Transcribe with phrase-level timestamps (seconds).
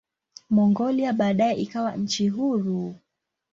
[0.49, 2.95] Mongolia baadaye ikawa nchi huru.